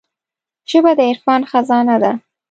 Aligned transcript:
ژبه 0.69 0.91
د 0.97 0.99
عرفان 1.09 1.41
خزانه 1.51 1.95
ده 2.03 2.11